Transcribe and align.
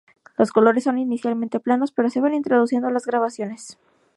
Los 0.35 0.51
colores 0.51 0.85
son 0.85 0.97
inicialmente 0.97 1.59
planos, 1.59 1.91
pero 1.91 2.09
se 2.09 2.21
van 2.21 2.33
introduciendo 2.33 2.89
las 2.89 3.05
gradaciones. 3.05 3.77